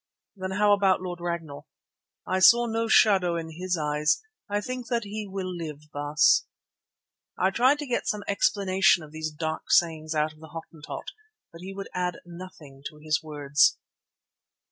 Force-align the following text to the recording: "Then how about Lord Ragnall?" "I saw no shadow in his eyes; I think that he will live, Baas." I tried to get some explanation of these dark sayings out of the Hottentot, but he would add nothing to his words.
"Then 0.35 0.49
how 0.57 0.73
about 0.73 0.99
Lord 1.03 1.19
Ragnall?" 1.21 1.67
"I 2.25 2.39
saw 2.39 2.65
no 2.65 2.87
shadow 2.87 3.35
in 3.35 3.51
his 3.51 3.77
eyes; 3.77 4.19
I 4.49 4.59
think 4.59 4.87
that 4.87 5.03
he 5.03 5.27
will 5.29 5.55
live, 5.55 5.91
Baas." 5.93 6.47
I 7.37 7.51
tried 7.51 7.77
to 7.77 7.85
get 7.85 8.07
some 8.07 8.23
explanation 8.27 9.03
of 9.03 9.11
these 9.11 9.29
dark 9.29 9.69
sayings 9.69 10.15
out 10.15 10.33
of 10.33 10.39
the 10.39 10.47
Hottentot, 10.59 11.11
but 11.51 11.61
he 11.61 11.71
would 11.71 11.87
add 11.93 12.17
nothing 12.25 12.81
to 12.89 12.97
his 12.97 13.21
words. 13.21 13.77